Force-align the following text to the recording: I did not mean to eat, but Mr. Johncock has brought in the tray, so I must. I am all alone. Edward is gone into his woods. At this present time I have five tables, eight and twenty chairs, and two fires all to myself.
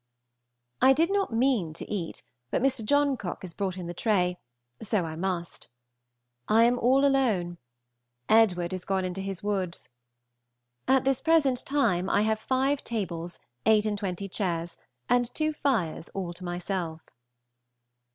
I 0.81 0.93
did 0.93 1.11
not 1.11 1.31
mean 1.31 1.73
to 1.75 1.87
eat, 1.87 2.23
but 2.49 2.63
Mr. 2.63 2.83
Johncock 2.83 3.43
has 3.43 3.53
brought 3.53 3.77
in 3.77 3.85
the 3.85 3.93
tray, 3.93 4.39
so 4.81 5.05
I 5.05 5.15
must. 5.15 5.67
I 6.47 6.63
am 6.63 6.79
all 6.79 7.05
alone. 7.05 7.59
Edward 8.27 8.73
is 8.73 8.83
gone 8.83 9.05
into 9.05 9.21
his 9.21 9.43
woods. 9.43 9.89
At 10.87 11.03
this 11.03 11.21
present 11.21 11.63
time 11.67 12.09
I 12.09 12.21
have 12.21 12.39
five 12.39 12.83
tables, 12.83 13.37
eight 13.67 13.85
and 13.85 13.95
twenty 13.95 14.27
chairs, 14.27 14.75
and 15.07 15.31
two 15.35 15.53
fires 15.53 16.09
all 16.15 16.33
to 16.33 16.43
myself. 16.43 17.01